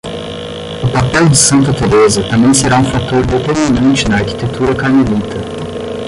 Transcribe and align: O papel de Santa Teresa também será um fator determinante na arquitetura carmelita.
O 0.83 0.87
papel 0.89 1.29
de 1.29 1.37
Santa 1.37 1.71
Teresa 1.71 2.27
também 2.27 2.51
será 2.55 2.79
um 2.79 2.83
fator 2.85 3.23
determinante 3.23 4.09
na 4.09 4.15
arquitetura 4.15 4.73
carmelita. 4.73 5.37